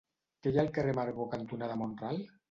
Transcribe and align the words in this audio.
Què 0.45 0.53
hi 0.53 0.55
ha 0.61 0.61
al 0.63 0.71
carrer 0.77 0.95
Amargor 0.95 1.27
cantonada 1.33 1.77
Mont-ral? 1.83 2.19